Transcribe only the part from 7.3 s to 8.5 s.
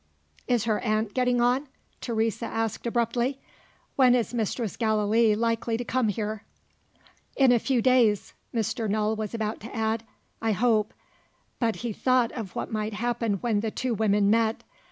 "In a few days"